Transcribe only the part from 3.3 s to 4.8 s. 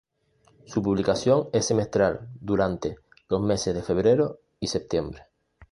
meses de febrero y